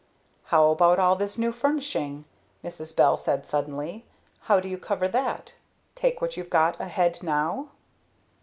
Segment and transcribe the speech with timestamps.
[0.45, 2.25] "How about all this new furnishing?"
[2.63, 2.95] Mrs.
[2.95, 4.03] Bell said suddenly.
[4.49, 5.53] "How do you cover that?
[5.93, 7.67] Take what you've got ahead now?"